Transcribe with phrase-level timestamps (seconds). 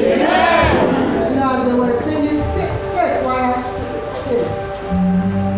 [0.00, 2.70] You know, as they were singing, six.
[4.30, 4.36] He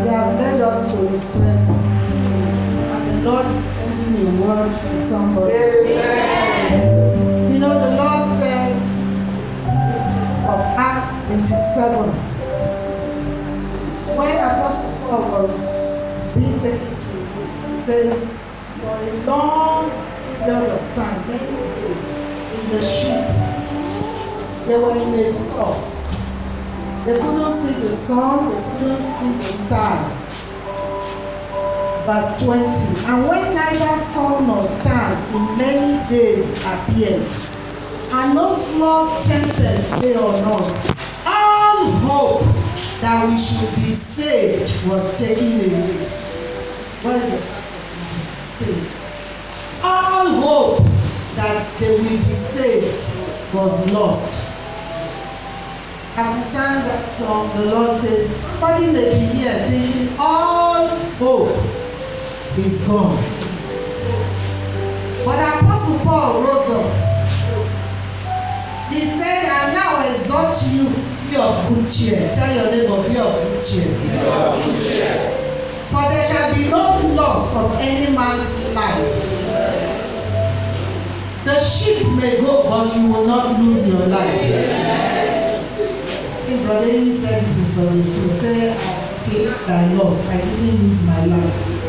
[0.08, 1.68] has led us to his presence.
[1.70, 5.54] And the Lord is sending a word to somebody.
[7.52, 8.72] You know, the Lord said
[10.48, 12.10] of Acts 27
[14.16, 15.86] when Apostle Paul was
[16.34, 16.92] being to
[17.82, 18.38] says
[18.80, 19.90] for a long
[20.44, 21.46] period of time, many
[22.58, 23.41] in the ship,
[24.66, 25.80] they were in a storm.
[27.04, 30.52] They couldn't see the sun, they couldn't see the stars.
[32.06, 32.62] Verse 20.
[33.06, 37.26] And when neither sun nor stars in many days appeared,
[38.12, 40.88] and no small tempest lay on us,
[41.26, 42.42] all hope
[43.00, 46.06] that we should be saved was taken away.
[47.02, 47.42] What is it?
[48.46, 48.78] Stay.
[49.82, 50.86] All hope
[51.34, 54.51] that they will be saved was lost.
[56.22, 60.86] As we sang that song, the Lord says, somebody may be here thinking all
[61.18, 61.50] hope
[62.58, 63.18] is gone.
[65.24, 66.86] But Apostle Paul rose up
[68.92, 70.86] he said, I now exhort you,
[71.28, 72.30] be of good cheer.
[72.36, 73.90] Tell your neighbor, be of good cheer.
[75.90, 79.10] For there shall be no loss of any man's life.
[81.44, 85.10] The ship may go, but you will not lose your life.
[85.10, 85.11] I
[86.52, 88.76] any brotherly services on the school say I
[89.22, 91.80] take thy loss I didn't lose my life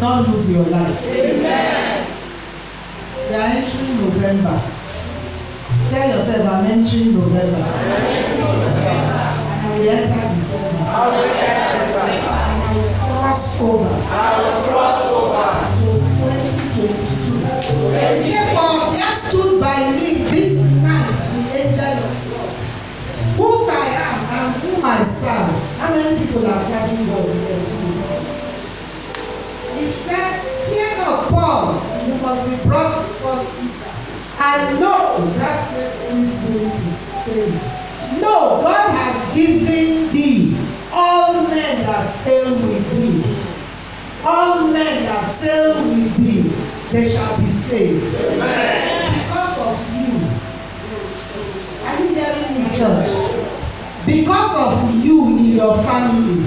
[0.00, 1.04] Not lose your life.
[1.04, 2.06] Amen.
[3.28, 4.60] we are entering November
[5.88, 7.62] tell yourself I'm entering November.
[7.62, 7.66] I
[9.76, 10.84] will enter December.
[10.88, 12.32] I will enter December.
[12.32, 13.92] and I will cross over.
[14.08, 15.48] I will cross over.
[15.76, 15.88] to
[16.80, 18.32] 2022.
[18.32, 20.71] Therefore, there stood by me this
[23.42, 25.50] whose I am and whom I serve.
[25.78, 27.58] How many people are serving God here?
[29.78, 30.38] He said,
[30.70, 31.74] Fear not, Paul,
[32.06, 33.90] you must be brought before Caesar.
[34.38, 37.52] I know that's what he's doing his thing.
[38.20, 40.56] No, God has given thee
[40.92, 43.24] all men that sail with thee.
[44.24, 46.48] All men that sail with thee,
[46.92, 48.04] they shall be saved.
[48.06, 50.12] Because of you.
[51.86, 53.21] Are you hearing me, church?
[54.42, 56.42] because of you in your family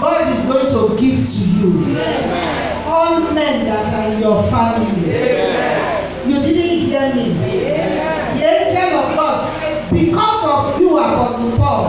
[0.00, 2.84] God is going to give to you Amen.
[2.84, 6.28] all men that are in your family Amen.
[6.28, 8.36] you didn't hear me Amen.
[8.36, 11.86] the angel of God said because of you Apostle Paul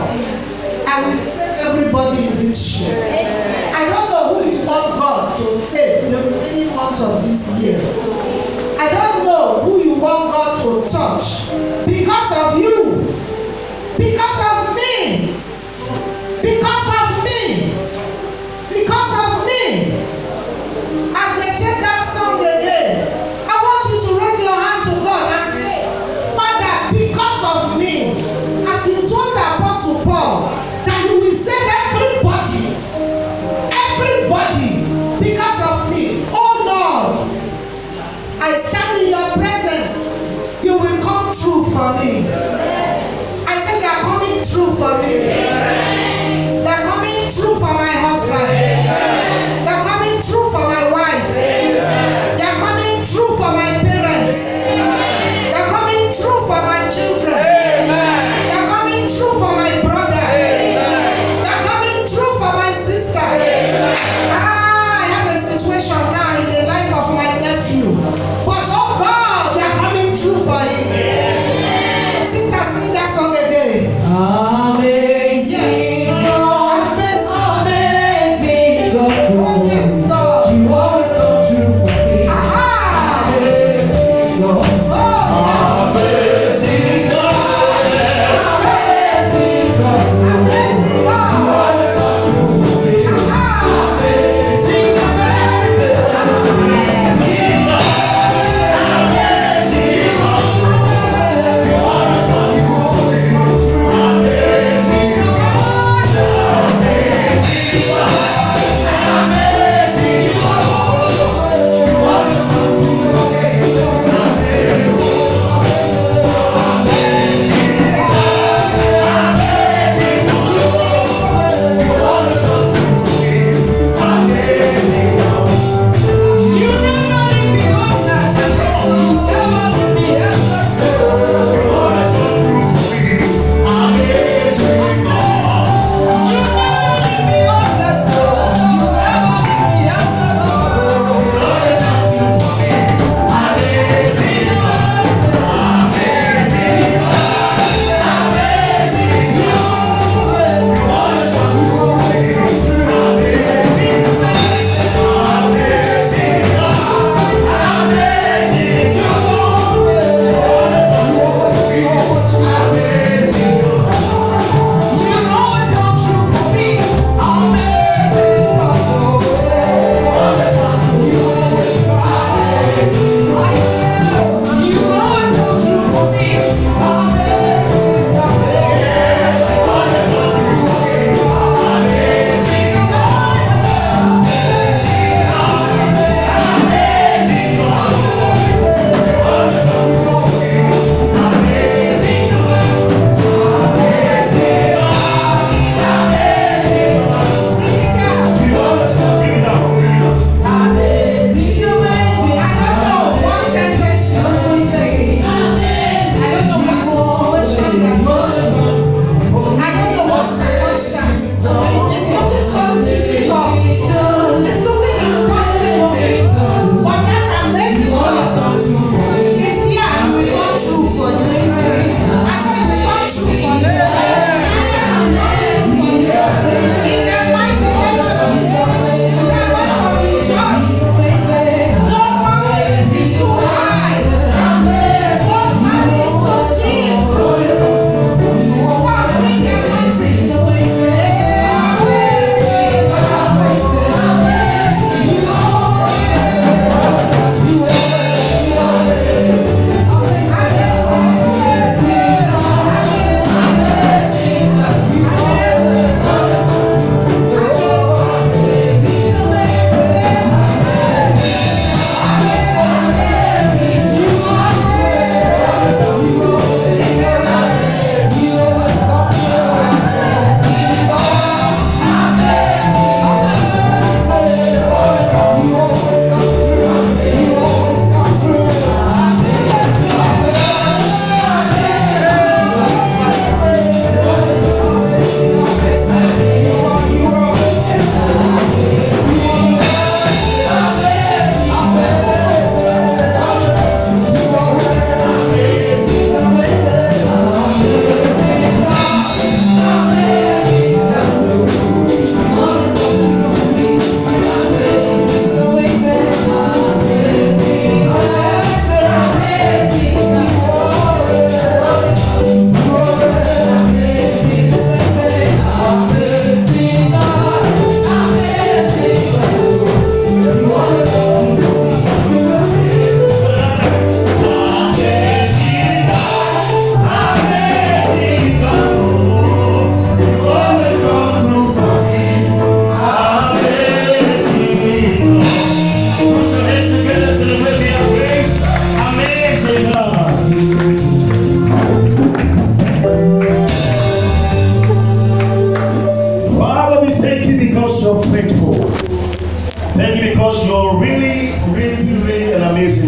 [0.87, 3.01] I will save everybody in this year
[3.73, 7.79] I don't know who you want God to save during any month of this year
[8.79, 11.46] I don't know who you want God to touch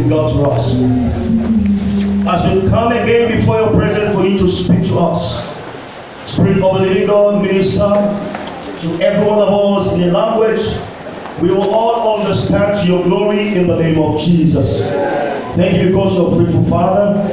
[0.10, 0.74] God to us.
[2.28, 5.48] As we come again before your presence for you to speak to us,
[6.30, 10.62] Spirit of the living God, minister to every one of us in a language
[11.42, 14.86] we will all understand your glory in the name of Jesus.
[15.56, 17.24] Thank you because you're faithful Father.